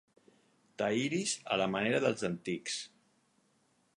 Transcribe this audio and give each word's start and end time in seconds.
T'aïris 0.81 1.33
a 1.55 1.59
la 1.63 1.69
manera 1.75 2.01
dels 2.07 2.27
antics. 2.31 2.79